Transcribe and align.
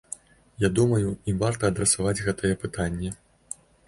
Я 0.61 0.69
думаю, 0.77 1.11
ім 1.33 1.37
варта 1.43 1.69
адрасаваць 1.73 2.21
гэтае 2.29 2.51
пытанне. 2.65 3.13